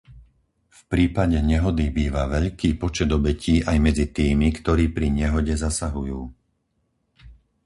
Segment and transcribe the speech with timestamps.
[0.77, 6.21] V prípade nehody býva veľký počet obetí aj medzi tými, ktorí pri nehode zasahujú.